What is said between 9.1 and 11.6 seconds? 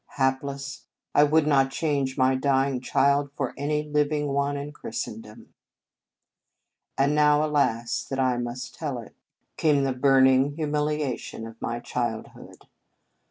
Days came the burning humiliation